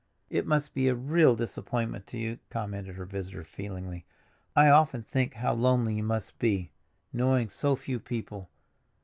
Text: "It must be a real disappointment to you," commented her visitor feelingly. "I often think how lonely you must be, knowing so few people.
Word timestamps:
"It 0.31 0.47
must 0.47 0.73
be 0.73 0.87
a 0.87 0.95
real 0.95 1.35
disappointment 1.35 2.07
to 2.07 2.17
you," 2.17 2.39
commented 2.49 2.95
her 2.95 3.05
visitor 3.05 3.43
feelingly. 3.43 4.03
"I 4.55 4.67
often 4.67 5.03
think 5.03 5.35
how 5.35 5.53
lonely 5.53 5.93
you 5.93 6.03
must 6.03 6.39
be, 6.39 6.71
knowing 7.13 7.49
so 7.51 7.75
few 7.75 7.99
people. 7.99 8.49